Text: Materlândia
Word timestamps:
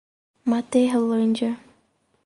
Materlândia 0.45 1.59